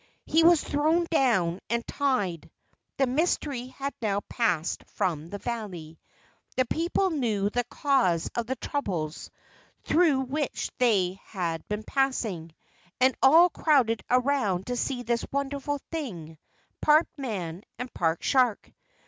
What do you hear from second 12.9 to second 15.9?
and all crowded around to see this wonderful